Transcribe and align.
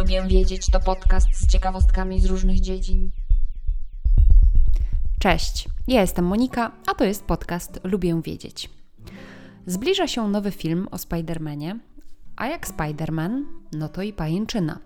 Lubię 0.00 0.22
wiedzieć 0.28 0.66
to 0.66 0.80
podcast 0.80 1.28
z 1.32 1.46
ciekawostkami 1.46 2.20
z 2.20 2.24
różnych 2.24 2.60
dziedzin. 2.60 3.10
Cześć, 5.18 5.68
ja 5.88 6.00
jestem 6.00 6.24
Monika, 6.24 6.72
a 6.86 6.94
to 6.94 7.04
jest 7.04 7.24
podcast 7.24 7.80
Lubię 7.84 8.22
wiedzieć. 8.22 8.70
Zbliża 9.66 10.08
się 10.08 10.28
nowy 10.28 10.50
film 10.50 10.88
o 10.90 10.98
Spidermanie, 10.98 11.78
a 12.36 12.46
jak 12.46 12.68
Spiderman, 12.68 13.46
no 13.72 13.88
to 13.88 14.02
i 14.02 14.12
pajęczyna. 14.12 14.78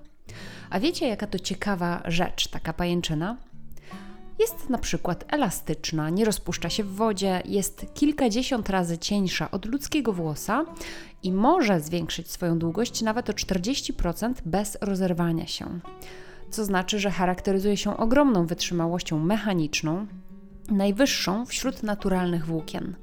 A 0.70 0.80
wiecie, 0.80 1.08
jaka 1.08 1.26
to 1.26 1.38
ciekawa 1.38 2.02
rzecz, 2.04 2.48
taka 2.48 2.72
pajęczyna? 2.72 3.36
Jest 4.38 4.70
na 4.70 4.78
przykład 4.78 5.24
elastyczna, 5.28 6.10
nie 6.10 6.24
rozpuszcza 6.24 6.70
się 6.70 6.84
w 6.84 6.94
wodzie, 6.94 7.42
jest 7.44 7.86
kilkadziesiąt 7.94 8.70
razy 8.70 8.98
cieńsza 8.98 9.50
od 9.50 9.66
ludzkiego 9.66 10.12
włosa 10.12 10.64
i 11.22 11.32
może 11.32 11.80
zwiększyć 11.80 12.30
swoją 12.30 12.58
długość 12.58 13.02
nawet 13.02 13.30
o 13.30 13.32
40% 13.32 14.34
bez 14.46 14.78
rozerwania 14.80 15.46
się. 15.46 15.80
Co 16.50 16.64
znaczy, 16.64 16.98
że 16.98 17.10
charakteryzuje 17.10 17.76
się 17.76 17.96
ogromną 17.96 18.46
wytrzymałością 18.46 19.18
mechaniczną, 19.18 20.06
najwyższą 20.70 21.46
wśród 21.46 21.82
naturalnych 21.82 22.46
włókien. 22.46 22.96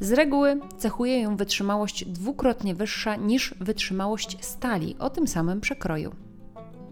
Z 0.00 0.12
reguły 0.12 0.60
cechuje 0.78 1.20
ją 1.20 1.36
wytrzymałość 1.36 2.04
dwukrotnie 2.04 2.74
wyższa 2.74 3.16
niż 3.16 3.54
wytrzymałość 3.60 4.44
stali 4.44 4.96
o 4.98 5.10
tym 5.10 5.28
samym 5.28 5.60
przekroju. 5.60 6.14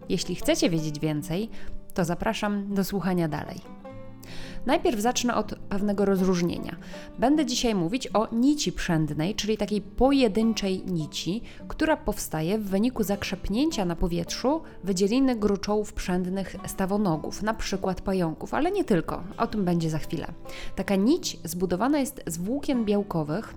Jeśli 0.08 0.34
chcecie 0.34 0.70
wiedzieć 0.70 1.00
więcej, 1.00 1.50
to 1.94 2.04
zapraszam 2.04 2.74
do 2.74 2.84
słuchania 2.84 3.28
dalej. 3.28 3.79
Najpierw 4.66 5.00
zacznę 5.00 5.34
od 5.34 5.54
pewnego 5.54 6.04
rozróżnienia. 6.04 6.76
Będę 7.18 7.46
dzisiaj 7.46 7.74
mówić 7.74 8.08
o 8.14 8.28
nici 8.32 8.72
przędnej, 8.72 9.34
czyli 9.34 9.56
takiej 9.56 9.80
pojedynczej 9.80 10.82
nici, 10.86 11.42
która 11.68 11.96
powstaje 11.96 12.58
w 12.58 12.64
wyniku 12.64 13.02
zakrzepnięcia 13.02 13.84
na 13.84 13.96
powietrzu 13.96 14.60
wydzieliny 14.84 15.36
gruczołów 15.36 15.92
przędnych 15.92 16.56
stawonogów, 16.66 17.42
na 17.42 17.54
przykład 17.54 18.00
pająków, 18.00 18.54
ale 18.54 18.70
nie 18.70 18.84
tylko. 18.84 19.22
O 19.38 19.46
tym 19.46 19.64
będzie 19.64 19.90
za 19.90 19.98
chwilę. 19.98 20.26
Taka 20.76 20.96
nić 20.96 21.38
zbudowana 21.44 21.98
jest 21.98 22.22
z 22.26 22.38
włókien 22.38 22.84
białkowych, 22.84 23.54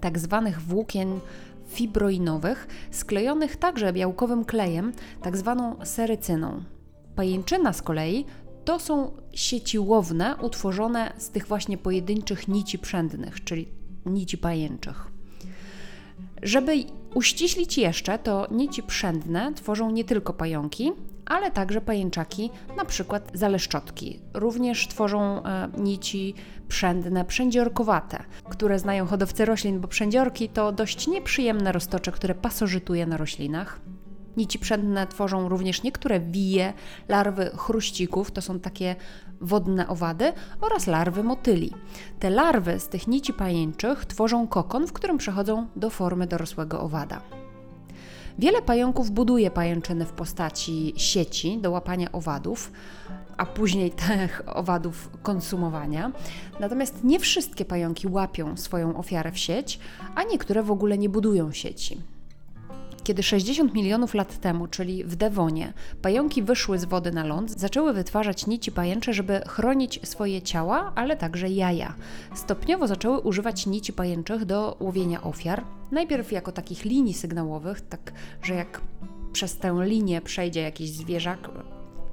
tak 0.00 0.18
zwanych 0.18 0.60
włókien 0.60 1.20
fibroinowych, 1.68 2.66
sklejonych 2.90 3.56
także 3.56 3.92
białkowym 3.92 4.44
klejem, 4.44 4.92
tak 5.22 5.36
zwaną 5.36 5.76
serycyną. 5.84 6.62
Pajęczyna 7.16 7.72
z 7.72 7.82
kolei 7.82 8.24
to 8.64 8.78
są 8.78 9.12
sieci 9.32 9.78
łowne 9.78 10.36
utworzone 10.36 11.12
z 11.18 11.30
tych 11.30 11.46
właśnie 11.46 11.78
pojedynczych 11.78 12.48
nici 12.48 12.78
przędnych, 12.78 13.44
czyli 13.44 13.68
nici 14.06 14.38
pajęczych. 14.38 15.06
Żeby 16.42 16.84
uściślić 17.14 17.78
jeszcze, 17.78 18.18
to 18.18 18.46
nici 18.50 18.82
przędne 18.82 19.52
tworzą 19.54 19.90
nie 19.90 20.04
tylko 20.04 20.32
pająki, 20.32 20.92
ale 21.26 21.50
także 21.50 21.80
pajęczaki, 21.80 22.50
na 22.76 22.84
przykład 22.84 23.30
zaleszczotki. 23.34 24.20
Również 24.34 24.88
tworzą 24.88 25.44
e, 25.44 25.68
nici 25.78 26.34
przędne 26.68 27.24
przędziorkowate, 27.24 28.24
które 28.48 28.78
znają 28.78 29.06
hodowcy 29.06 29.44
roślin, 29.44 29.80
bo 29.80 29.88
przędziorki 29.88 30.48
to 30.48 30.72
dość 30.72 31.06
nieprzyjemne 31.06 31.72
roztocze, 31.72 32.12
które 32.12 32.34
pasożytuje 32.34 33.06
na 33.06 33.16
roślinach. 33.16 33.80
Nici 34.36 34.58
przędne 34.58 35.06
tworzą 35.06 35.48
również 35.48 35.82
niektóre 35.82 36.20
wije, 36.20 36.72
larwy 37.08 37.50
chruścików, 37.56 38.30
to 38.30 38.42
są 38.42 38.60
takie 38.60 38.96
wodne 39.40 39.88
owady, 39.88 40.32
oraz 40.60 40.86
larwy 40.86 41.22
motyli. 41.22 41.72
Te 42.20 42.30
larwy 42.30 42.80
z 42.80 42.88
tych 42.88 43.08
nici 43.08 43.32
pajęczych 43.32 44.06
tworzą 44.06 44.48
kokon, 44.48 44.86
w 44.86 44.92
którym 44.92 45.18
przechodzą 45.18 45.66
do 45.76 45.90
formy 45.90 46.26
dorosłego 46.26 46.80
owada. 46.80 47.20
Wiele 48.38 48.62
pająków 48.62 49.10
buduje 49.10 49.50
pajęczyny 49.50 50.04
w 50.04 50.12
postaci 50.12 50.94
sieci 50.96 51.58
do 51.58 51.70
łapania 51.70 52.12
owadów, 52.12 52.72
a 53.36 53.46
później 53.46 53.90
tych 54.08 54.42
owadów 54.46 55.10
konsumowania. 55.22 56.12
Natomiast 56.60 57.04
nie 57.04 57.20
wszystkie 57.20 57.64
pająki 57.64 58.08
łapią 58.08 58.56
swoją 58.56 58.96
ofiarę 58.96 59.32
w 59.32 59.38
sieć, 59.38 59.78
a 60.14 60.22
niektóre 60.22 60.62
w 60.62 60.70
ogóle 60.70 60.98
nie 60.98 61.08
budują 61.08 61.52
sieci. 61.52 62.13
Kiedy 63.04 63.22
60 63.22 63.74
milionów 63.74 64.14
lat 64.14 64.40
temu, 64.40 64.66
czyli 64.66 65.04
w 65.04 65.16
Devonie, 65.16 65.72
pająki 66.02 66.42
wyszły 66.42 66.78
z 66.78 66.84
wody 66.84 67.12
na 67.12 67.24
ląd, 67.24 67.50
zaczęły 67.50 67.92
wytwarzać 67.92 68.46
nici 68.46 68.72
pajęcze, 68.72 69.12
żeby 69.12 69.40
chronić 69.46 70.00
swoje 70.04 70.42
ciała, 70.42 70.92
ale 70.94 71.16
także 71.16 71.48
jaja. 71.48 71.94
Stopniowo 72.34 72.86
zaczęły 72.86 73.20
używać 73.20 73.66
nici 73.66 73.92
pajęczych 73.92 74.44
do 74.44 74.76
łowienia 74.80 75.22
ofiar, 75.22 75.64
najpierw 75.92 76.32
jako 76.32 76.52
takich 76.52 76.84
linii 76.84 77.14
sygnałowych, 77.14 77.80
tak 77.80 78.12
że 78.42 78.54
jak 78.54 78.80
przez 79.32 79.56
tę 79.56 79.78
linię 79.82 80.20
przejdzie 80.20 80.60
jakiś 80.60 80.90
zwierzak, 80.90 81.50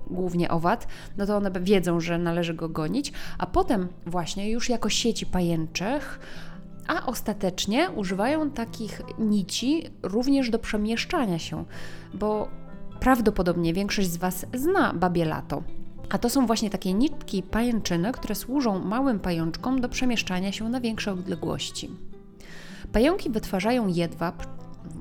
głównie 0.08 0.50
owad, 0.50 0.88
no 1.18 1.26
to 1.26 1.38
one 1.38 1.52
wiedzą, 1.62 2.00
że 2.00 2.18
należy 2.18 2.54
go 2.54 2.70
gonić, 2.70 3.14
a 3.38 3.46
potem 3.46 3.88
właśnie 4.06 4.52
już 4.52 4.70
jako 4.70 4.90
sieci 4.90 5.26
pajęczych 5.26 6.20
a 6.92 7.06
ostatecznie 7.06 7.90
używają 7.90 8.52
takich 8.52 9.02
nici 9.20 9.84
również 10.04 10.50
do 10.50 10.60
przemieszczania 10.60 11.40
się, 11.40 11.66
bo 12.14 12.48
prawdopodobnie 13.00 13.74
większość 13.74 14.10
z 14.10 14.18
Was 14.18 14.46
zna 14.54 14.94
babie 14.94 15.26
lato. 15.26 15.64
A 16.10 16.18
to 16.18 16.30
są 16.30 16.48
właśnie 16.48 16.70
takie 16.70 16.94
nitki 16.94 17.44
pajęczyny, 17.44 18.12
które 18.12 18.36
służą 18.36 18.80
małym 18.80 19.20
pajączkom 19.20 19.82
do 19.82 19.90
przemieszczania 19.90 20.52
się 20.52 20.70
na 20.70 20.82
większe 20.82 21.12
odległości. 21.12 21.90
Pająki 22.94 23.30
wytwarzają 23.30 23.88
jedwab, 23.88 24.44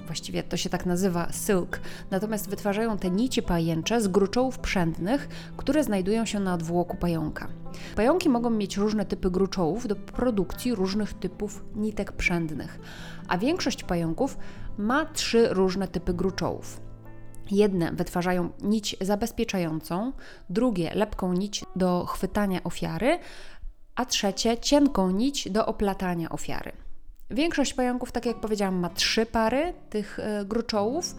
właściwie 0.06 0.42
to 0.42 0.56
się 0.56 0.70
tak 0.70 0.86
nazywa 0.86 1.28
silk, 1.32 1.80
natomiast 2.10 2.50
wytwarzają 2.50 2.98
te 2.98 3.10
nici 3.10 3.42
pajęcze 3.42 4.00
z 4.00 4.08
gruczołów 4.08 4.58
przędnych, 4.58 5.28
które 5.56 5.84
znajdują 5.84 6.24
się 6.24 6.40
na 6.40 6.54
odwłoku 6.54 6.96
pająka. 6.96 7.48
Pająki 7.96 8.28
mogą 8.28 8.50
mieć 8.50 8.76
różne 8.76 9.04
typy 9.04 9.30
gruczołów 9.30 9.86
do 9.86 9.96
produkcji 9.96 10.74
różnych 10.74 11.14
typów 11.14 11.64
nitek 11.74 12.12
przędnych, 12.12 12.80
a 13.28 13.38
większość 13.38 13.84
pająków 13.84 14.38
ma 14.78 15.06
trzy 15.06 15.48
różne 15.50 15.88
typy 15.88 16.14
gruczołów. 16.14 16.80
Jedne 17.50 17.92
wytwarzają 17.92 18.50
nić 18.62 18.96
zabezpieczającą, 19.00 20.12
drugie 20.50 20.94
lepką 20.94 21.32
nić 21.32 21.64
do 21.76 22.04
chwytania 22.04 22.62
ofiary, 22.64 23.18
a 23.94 24.04
trzecie 24.04 24.58
cienką 24.58 25.10
nić 25.10 25.50
do 25.50 25.66
oplatania 25.66 26.28
ofiary. 26.28 26.72
Większość 27.30 27.74
pająków, 27.74 28.12
tak 28.12 28.26
jak 28.26 28.40
powiedziałam, 28.40 28.74
ma 28.74 28.88
trzy 28.88 29.26
pary 29.26 29.74
tych 29.90 30.18
e, 30.18 30.44
gruczołów, 30.44 31.16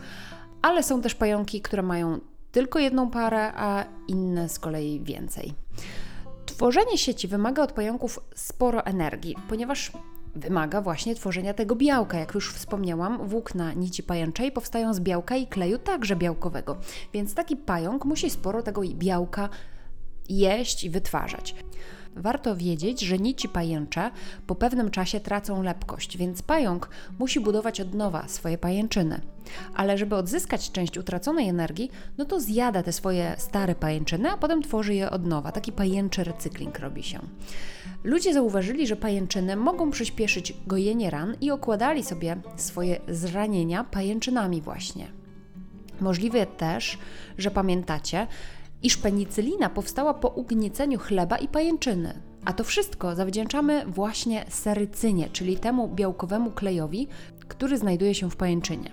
ale 0.62 0.84
są 0.84 1.02
też 1.02 1.16
pająki, 1.16 1.62
które 1.62 1.82
mają 1.84 2.20
tylko 2.52 2.80
jedną 2.80 3.10
parę, 3.10 3.54
a 3.56 3.86
inne 4.08 4.50
z 4.50 4.60
kolei 4.60 5.00
więcej. 5.00 5.54
Tworzenie 6.46 6.98
sieci 6.98 7.28
wymaga 7.28 7.64
od 7.64 7.72
pająków 7.72 8.20
sporo 8.36 8.86
energii, 8.86 9.36
ponieważ 9.50 9.92
wymaga 10.36 10.82
właśnie 10.82 11.16
tworzenia 11.16 11.54
tego 11.54 11.76
białka. 11.76 12.20
Jak 12.20 12.34
już 12.34 12.54
wspomniałam, 12.54 13.28
włókna 13.28 13.74
nici 13.74 14.04
pajęczej 14.04 14.52
powstają 14.52 14.94
z 14.94 15.00
białka 15.00 15.36
i 15.36 15.48
kleju 15.48 15.78
także 15.78 16.16
białkowego, 16.16 16.78
więc 17.14 17.34
taki 17.34 17.56
pająk 17.58 18.06
musi 18.06 18.30
sporo 18.30 18.64
tego 18.64 18.82
białka 18.82 19.50
jeść 20.30 20.84
i 20.84 20.90
wytwarzać. 20.90 21.56
Warto 22.16 22.56
wiedzieć, 22.56 23.02
że 23.02 23.18
nici 23.18 23.50
pajęcze 23.50 24.12
po 24.48 24.56
pewnym 24.56 24.92
czasie 24.92 25.20
tracą 25.20 25.64
lepkość, 25.64 26.18
więc 26.18 26.42
pająk 26.42 26.90
musi 27.20 27.40
budować 27.40 27.82
od 27.82 27.94
nowa 27.94 28.28
swoje 28.28 28.58
pajęczyny. 28.58 29.22
Ale 29.76 29.98
żeby 29.98 30.16
odzyskać 30.16 30.72
część 30.72 30.98
utraconej 30.98 31.50
energii, 31.50 31.92
no 32.18 32.26
to 32.26 32.40
zjada 32.40 32.84
te 32.84 32.92
swoje 32.92 33.36
stare 33.38 33.76
pajęczyny, 33.76 34.32
a 34.32 34.38
potem 34.38 34.62
tworzy 34.62 34.96
je 34.96 35.10
od 35.10 35.26
nowa. 35.26 35.52
Taki 35.52 35.72
pajęczy 35.72 36.24
recykling 36.24 36.80
robi 36.80 37.04
się. 37.04 37.20
Ludzie 38.04 38.34
zauważyli, 38.34 38.88
że 38.88 38.96
pajęczyny 38.96 39.56
mogą 39.56 39.92
przyspieszyć 39.92 40.54
gojenie 40.68 41.10
ran 41.10 41.36
i 41.42 41.52
okładali 41.52 42.04
sobie 42.04 42.38
swoje 42.56 43.00
zranienia 43.08 43.84
pajęczynami 43.84 44.62
właśnie. 44.62 45.08
Możliwe 46.02 46.46
też, 46.46 46.98
że 47.38 47.52
pamiętacie, 47.52 48.28
iż 48.84 48.98
penicylina 48.98 49.70
powstała 49.70 50.14
po 50.14 50.28
ugnieceniu 50.28 51.00
chleba 51.00 51.38
i 51.38 51.48
pajęczyny. 51.48 52.22
A 52.46 52.54
to 52.54 52.64
wszystko 52.64 53.16
zawdzięczamy 53.16 53.86
właśnie 53.88 54.46
serycynie, 54.50 55.30
czyli 55.30 55.58
temu 55.58 55.88
białkowemu 55.88 56.52
klejowi, 56.52 57.08
który 57.48 57.78
znajduje 57.78 58.16
się 58.16 58.30
w 58.30 58.36
pajęczynie. 58.36 58.92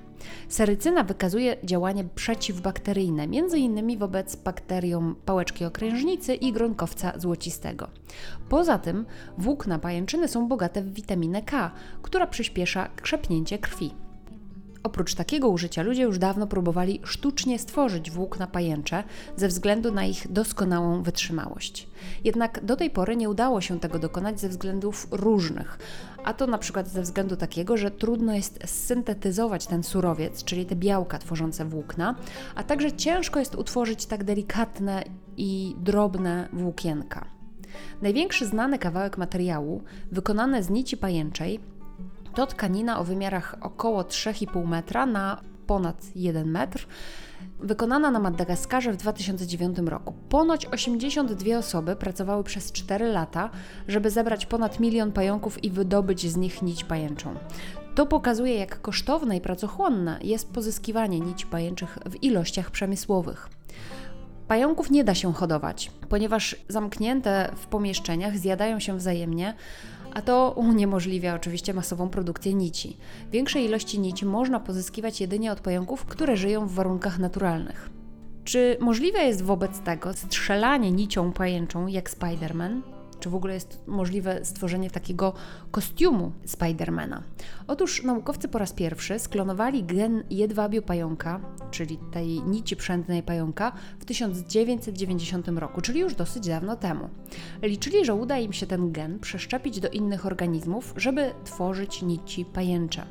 Serycyna 0.48 1.04
wykazuje 1.04 1.56
działanie 1.64 2.04
przeciwbakteryjne, 2.14 3.22
m.in. 3.22 3.98
wobec 3.98 4.36
bakteriom 4.36 5.16
pałeczki 5.24 5.64
okrężnicy 5.64 6.34
i 6.34 6.52
gronkowca 6.52 7.12
złocistego. 7.18 7.88
Poza 8.48 8.78
tym 8.78 9.06
włókna 9.38 9.78
pajęczyny 9.78 10.28
są 10.28 10.48
bogate 10.48 10.82
w 10.82 10.94
witaminę 10.94 11.42
K, 11.42 11.70
która 12.02 12.26
przyspiesza 12.26 12.88
krzepnięcie 12.96 13.58
krwi. 13.58 13.90
Oprócz 14.88 15.14
takiego 15.14 15.48
użycia 15.48 15.82
ludzie 15.82 16.02
już 16.02 16.18
dawno 16.18 16.46
próbowali 16.46 17.00
sztucznie 17.04 17.58
stworzyć 17.58 18.10
włókna 18.10 18.46
pajęcze 18.46 19.04
ze 19.36 19.48
względu 19.48 19.92
na 19.92 20.04
ich 20.04 20.32
doskonałą 20.32 21.02
wytrzymałość. 21.02 21.88
Jednak 22.24 22.64
do 22.64 22.76
tej 22.76 22.90
pory 22.90 23.16
nie 23.16 23.30
udało 23.30 23.60
się 23.60 23.80
tego 23.80 23.98
dokonać 23.98 24.40
ze 24.40 24.48
względów 24.48 25.06
różnych, 25.10 25.78
a 26.24 26.34
to 26.34 26.46
na 26.46 26.58
przykład 26.58 26.88
ze 26.88 27.02
względu 27.02 27.36
takiego, 27.36 27.76
że 27.76 27.90
trudno 27.90 28.34
jest 28.34 28.58
syntetyzować 28.66 29.66
ten 29.66 29.82
surowiec, 29.82 30.44
czyli 30.44 30.66
te 30.66 30.76
białka 30.76 31.18
tworzące 31.18 31.64
włókna, 31.64 32.14
a 32.54 32.62
także 32.62 32.92
ciężko 32.92 33.38
jest 33.38 33.54
utworzyć 33.54 34.06
tak 34.06 34.24
delikatne 34.24 35.04
i 35.36 35.76
drobne 35.78 36.48
włókienka. 36.52 37.24
Największy 38.02 38.46
znany 38.46 38.78
kawałek 38.78 39.18
materiału, 39.18 39.82
wykonany 40.12 40.62
z 40.62 40.70
nici 40.70 40.96
pajęczej, 40.96 41.60
to 42.34 42.46
tkanina 42.46 42.98
o 42.98 43.04
wymiarach 43.04 43.54
około 43.60 44.02
3,5 44.02 44.66
metra 44.66 45.06
na 45.06 45.40
ponad 45.66 46.04
1 46.14 46.50
metr, 46.50 46.86
wykonana 47.60 48.10
na 48.10 48.18
Madagaskarze 48.18 48.92
w 48.92 48.96
2009 48.96 49.78
roku. 49.78 50.14
Ponoć 50.28 50.66
82 50.66 51.58
osoby 51.58 51.96
pracowały 51.96 52.44
przez 52.44 52.72
4 52.72 53.06
lata, 53.06 53.50
żeby 53.88 54.10
zebrać 54.10 54.46
ponad 54.46 54.80
milion 54.80 55.12
pająków 55.12 55.64
i 55.64 55.70
wydobyć 55.70 56.30
z 56.30 56.36
nich 56.36 56.62
nić 56.62 56.84
pajęczą. 56.84 57.34
To 57.94 58.06
pokazuje, 58.06 58.54
jak 58.54 58.80
kosztowne 58.80 59.36
i 59.36 59.40
pracochłonne 59.40 60.18
jest 60.22 60.52
pozyskiwanie 60.52 61.20
nici 61.20 61.46
pajęczych 61.46 61.98
w 62.06 62.22
ilościach 62.22 62.70
przemysłowych. 62.70 63.48
Pająków 64.48 64.90
nie 64.90 65.04
da 65.04 65.14
się 65.14 65.32
hodować, 65.32 65.92
ponieważ 66.08 66.56
zamknięte 66.68 67.50
w 67.56 67.66
pomieszczeniach 67.66 68.38
zjadają 68.38 68.80
się 68.80 68.96
wzajemnie, 68.96 69.54
a 70.18 70.22
to 70.22 70.54
uniemożliwia 70.56 71.34
oczywiście 71.34 71.74
masową 71.74 72.08
produkcję 72.08 72.54
nici. 72.54 72.96
Większej 73.32 73.64
ilości 73.64 74.00
nici 74.00 74.26
można 74.26 74.60
pozyskiwać 74.60 75.20
jedynie 75.20 75.52
od 75.52 75.60
pająków, 75.60 76.04
które 76.04 76.36
żyją 76.36 76.66
w 76.66 76.74
warunkach 76.74 77.18
naturalnych. 77.18 77.90
Czy 78.44 78.76
możliwe 78.80 79.18
jest 79.18 79.42
wobec 79.42 79.80
tego 79.80 80.12
strzelanie 80.12 80.92
nicią 80.92 81.32
pajęczą 81.32 81.86
jak 81.86 82.10
Spider-Man? 82.10 82.97
Czy 83.20 83.30
w 83.30 83.34
ogóle 83.34 83.54
jest 83.54 83.80
możliwe 83.86 84.44
stworzenie 84.44 84.90
takiego 84.90 85.32
kostiumu 85.70 86.32
Spidermana? 86.46 87.22
Otóż 87.66 88.02
naukowcy 88.02 88.48
po 88.48 88.58
raz 88.58 88.72
pierwszy 88.72 89.18
sklonowali 89.18 89.84
gen 89.84 90.24
jedwabiu 90.30 90.82
pająka, 90.82 91.40
czyli 91.70 91.98
tej 92.12 92.42
nici 92.42 92.76
przędnej 92.76 93.22
pająka, 93.22 93.72
w 93.98 94.04
1990 94.04 95.48
roku, 95.48 95.80
czyli 95.80 96.00
już 96.00 96.14
dosyć 96.14 96.48
dawno 96.48 96.76
temu. 96.76 97.08
Liczyli, 97.62 98.04
że 98.04 98.14
uda 98.14 98.38
im 98.38 98.52
się 98.52 98.66
ten 98.66 98.92
gen 98.92 99.18
przeszczepić 99.18 99.80
do 99.80 99.88
innych 99.88 100.26
organizmów, 100.26 100.94
żeby 100.96 101.30
tworzyć 101.44 102.02
nici 102.02 102.44
pajęcze. 102.44 103.06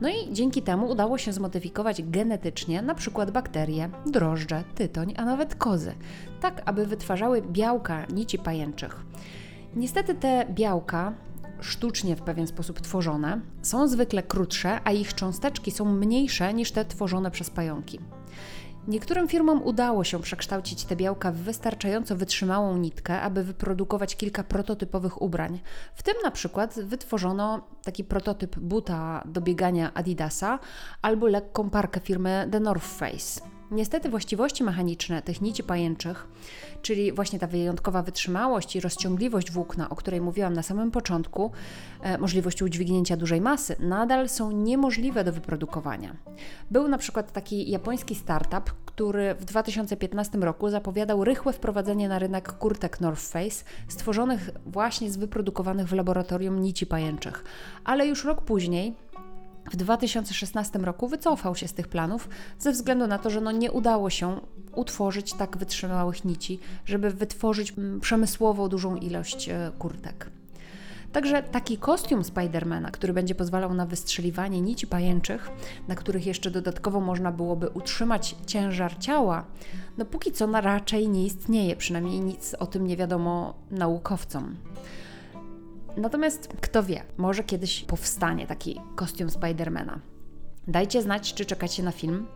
No 0.00 0.08
i 0.08 0.32
dzięki 0.32 0.62
temu 0.62 0.90
udało 0.90 1.18
się 1.18 1.32
zmodyfikować 1.32 2.02
genetycznie 2.02 2.82
na 2.82 2.94
przykład 2.94 3.30
bakterie, 3.30 3.90
drożdże, 4.06 4.64
tytoń, 4.74 5.14
a 5.16 5.24
nawet 5.24 5.54
kozy, 5.54 5.94
tak 6.40 6.62
aby 6.64 6.86
wytwarzały 6.86 7.42
białka 7.42 8.06
nici 8.06 8.38
pajęczych. 8.38 9.00
Niestety 9.76 10.14
te 10.14 10.46
białka 10.50 11.12
sztucznie 11.60 12.16
w 12.16 12.22
pewien 12.22 12.46
sposób 12.46 12.80
tworzone, 12.80 13.40
są 13.62 13.88
zwykle 13.88 14.22
krótsze, 14.22 14.80
a 14.84 14.92
ich 14.92 15.14
cząsteczki 15.14 15.70
są 15.70 15.84
mniejsze 15.84 16.54
niż 16.54 16.72
te 16.72 16.84
tworzone 16.84 17.30
przez 17.30 17.50
pająki. 17.50 17.98
Niektórym 18.88 19.28
firmom 19.28 19.62
udało 19.62 20.04
się 20.04 20.22
przekształcić 20.22 20.84
te 20.84 20.96
białka 20.96 21.32
w 21.32 21.36
wystarczająco 21.36 22.16
wytrzymałą 22.16 22.76
nitkę, 22.76 23.20
aby 23.20 23.44
wyprodukować 23.44 24.16
kilka 24.16 24.44
prototypowych 24.44 25.22
ubrań. 25.22 25.60
W 25.94 26.02
tym 26.02 26.14
na 26.24 26.30
przykład 26.30 26.80
wytworzono 26.80 27.60
taki 27.84 28.04
prototyp 28.04 28.58
buta 28.58 29.22
do 29.26 29.40
biegania 29.40 29.94
Adidasa 29.94 30.58
albo 31.02 31.26
lekką 31.26 31.70
parkę 31.70 32.00
firmy 32.00 32.48
The 32.52 32.60
North 32.60 32.86
Face. 32.86 33.57
Niestety 33.70 34.08
właściwości 34.08 34.64
mechaniczne 34.64 35.22
tych 35.22 35.40
nici 35.40 35.62
pajęczych, 35.62 36.28
czyli 36.82 37.12
właśnie 37.12 37.38
ta 37.38 37.46
wyjątkowa 37.46 38.02
wytrzymałość 38.02 38.76
i 38.76 38.80
rozciągliwość 38.80 39.50
włókna, 39.50 39.88
o 39.90 39.96
której 39.96 40.20
mówiłam 40.20 40.52
na 40.52 40.62
samym 40.62 40.90
początku, 40.90 41.50
e, 42.02 42.18
możliwość 42.18 42.62
udźwignięcia 42.62 43.16
dużej 43.16 43.40
masy, 43.40 43.76
nadal 43.80 44.28
są 44.28 44.50
niemożliwe 44.50 45.24
do 45.24 45.32
wyprodukowania. 45.32 46.16
Był 46.70 46.88
na 46.88 46.98
przykład 46.98 47.32
taki 47.32 47.70
japoński 47.70 48.14
startup, 48.14 48.70
który 48.86 49.34
w 49.34 49.44
2015 49.44 50.38
roku 50.38 50.70
zapowiadał 50.70 51.24
rychłe 51.24 51.52
wprowadzenie 51.52 52.08
na 52.08 52.18
rynek 52.18 52.52
kurtek 52.52 53.00
North 53.00 53.22
Face, 53.22 53.64
stworzonych 53.88 54.50
właśnie 54.66 55.10
z 55.10 55.16
wyprodukowanych 55.16 55.88
w 55.88 55.92
laboratorium 55.92 56.62
nici 56.62 56.86
pajęczych. 56.86 57.44
Ale 57.84 58.06
już 58.06 58.24
rok 58.24 58.42
później 58.42 58.94
w 59.70 59.76
2016 59.76 60.78
roku 60.78 61.08
wycofał 61.08 61.56
się 61.56 61.68
z 61.68 61.72
tych 61.72 61.88
planów 61.88 62.28
ze 62.58 62.72
względu 62.72 63.06
na 63.06 63.18
to, 63.18 63.30
że 63.30 63.40
no 63.40 63.52
nie 63.52 63.72
udało 63.72 64.10
się 64.10 64.40
utworzyć 64.74 65.34
tak 65.34 65.56
wytrzymałych 65.56 66.24
nici, 66.24 66.58
żeby 66.84 67.10
wytworzyć 67.10 67.72
mm, 67.78 68.00
przemysłowo 68.00 68.68
dużą 68.68 68.96
ilość 68.96 69.48
e, 69.48 69.70
kurtek. 69.78 70.30
Także 71.12 71.42
taki 71.42 71.78
kostium 71.78 72.24
Spidermana, 72.24 72.90
który 72.90 73.12
będzie 73.12 73.34
pozwalał 73.34 73.74
na 73.74 73.86
wystrzeliwanie 73.86 74.60
nici 74.60 74.86
pajęczych, 74.86 75.50
na 75.88 75.94
których 75.94 76.26
jeszcze 76.26 76.50
dodatkowo 76.50 77.00
można 77.00 77.32
byłoby 77.32 77.68
utrzymać 77.68 78.36
ciężar 78.46 78.98
ciała, 78.98 79.44
no 79.98 80.04
póki 80.04 80.32
co 80.32 80.46
na 80.46 80.60
raczej 80.60 81.08
nie 81.08 81.26
istnieje, 81.26 81.76
przynajmniej 81.76 82.20
nic 82.20 82.54
o 82.54 82.66
tym 82.66 82.86
nie 82.86 82.96
wiadomo 82.96 83.54
naukowcom. 83.70 84.56
Natomiast 85.98 86.48
kto 86.60 86.82
wie, 86.82 87.02
może 87.16 87.44
kiedyś 87.44 87.84
powstanie 87.84 88.46
taki 88.46 88.80
kostium 88.96 89.30
Spidermana. 89.30 90.00
Dajcie 90.68 91.02
znać, 91.02 91.34
czy 91.34 91.44
czekacie 91.44 91.82
na 91.82 91.92
film. 91.92 92.26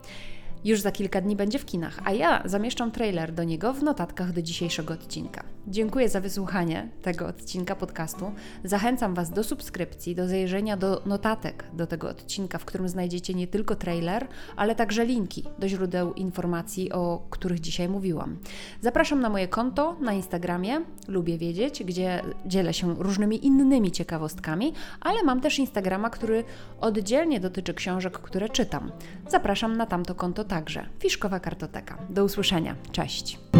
Już 0.65 0.81
za 0.81 0.93
kilka 0.93 1.21
dni 1.21 1.37
będzie 1.37 1.59
w 1.59 1.65
kinach, 1.65 2.01
a 2.05 2.13
ja 2.13 2.43
zamieszczam 2.45 2.91
trailer 2.91 3.33
do 3.33 3.45
niego 3.45 3.73
w 3.73 3.83
notatkach 3.83 4.33
do 4.33 4.43
dzisiejszego 4.43 4.95
odcinka. 4.95 5.45
Dziękuję 5.69 6.09
za 6.09 6.21
wysłuchanie 6.21 6.89
tego 7.03 7.27
odcinka 7.27 7.77
podcastu. 7.77 8.33
Zachęcam 8.65 9.15
Was 9.15 9.31
do 9.31 9.45
subskrypcji, 9.45 10.15
do 10.15 10.29
zajrzenia 10.29 10.77
do 10.77 11.03
notatek 11.07 11.65
do 11.73 11.87
tego 11.87 12.09
odcinka, 12.09 12.59
w 12.59 12.65
którym 12.65 12.89
znajdziecie 12.89 13.35
nie 13.35 13.47
tylko 13.47 13.77
trailer, 13.77 14.27
ale 14.57 14.75
także 14.75 15.05
linki 15.05 15.45
do 15.59 15.69
źródeł 15.69 16.15
informacji, 16.15 16.93
o 16.93 17.27
których 17.31 17.61
dzisiaj 17.61 17.89
mówiłam. 17.89 18.37
Zapraszam 18.81 19.21
na 19.21 19.29
moje 19.29 19.49
konto 19.49 19.97
na 20.01 20.13
Instagramie, 20.13 20.81
lubię 21.09 21.39
wiedzieć, 21.39 21.85
gdzie 21.85 22.23
dzielę 22.47 22.75
się 22.75 22.95
różnymi 22.95 23.47
innymi 23.47 23.93
ciekawostkami, 23.93 24.73
ale 25.01 25.23
mam 25.23 25.41
też 25.41 25.59
Instagrama, 25.59 26.11
który 26.11 26.45
oddzielnie 26.81 27.41
dotyczy 27.41 27.75
książek, 27.75 28.19
które 28.19 28.49
czytam. 28.49 28.93
Zapraszam 29.29 29.77
na 29.77 29.87
tamto 29.87 30.15
konto 30.15 30.45
także. 30.45 30.87
Fiszkowa 30.99 31.41
Kartoteka. 31.41 31.99
Do 32.11 32.25
usłyszenia. 32.25 32.77
Cześć. 32.93 33.52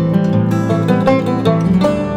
thank 0.73 1.83
you. 1.83 2.12